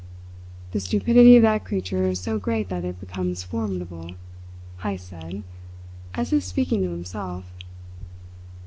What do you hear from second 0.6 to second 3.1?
"The stupidity of that creature is so great that it